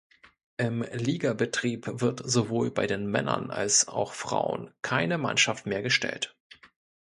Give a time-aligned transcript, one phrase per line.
[0.57, 6.35] Im Ligabetrieb wird sowohl bei den Männern als auch Frauen keine Mannschaft mehr gestellt.